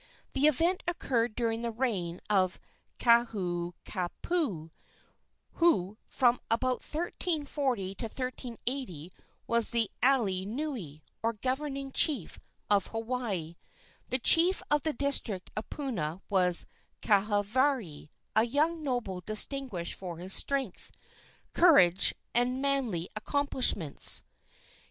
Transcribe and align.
The 0.33 0.47
event 0.47 0.81
occurred 0.87 1.35
during 1.35 1.61
the 1.61 1.69
reign 1.69 2.21
of 2.27 2.59
Kahoukapu, 2.97 4.71
who 5.51 5.97
from 6.09 6.39
about 6.49 6.81
1340 6.81 7.93
to 7.93 8.05
1380 8.05 9.11
was 9.45 9.69
the 9.69 9.91
alii 10.01 10.47
nui, 10.47 11.03
or 11.21 11.33
governing 11.33 11.91
chief, 11.91 12.39
of 12.67 12.87
Hawaii. 12.87 13.57
The 14.09 14.17
chief 14.17 14.63
of 14.71 14.81
the 14.81 14.93
district 14.93 15.51
of 15.55 15.69
Puna 15.69 16.19
was 16.31 16.65
Kahavari, 17.03 18.09
a 18.35 18.43
young 18.47 18.81
noble 18.81 19.21
distinguished 19.23 19.93
for 19.93 20.17
his 20.17 20.33
strength, 20.33 20.91
courage 21.53 22.15
and 22.33 22.59
manly 22.59 23.07
accomplishments. 23.15 24.23